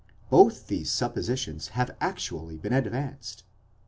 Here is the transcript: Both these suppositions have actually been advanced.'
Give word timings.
Both 0.31 0.65
these 0.65 0.89
suppositions 0.89 1.67
have 1.77 1.95
actually 2.01 2.57
been 2.57 2.73
advanced.' 2.73 3.43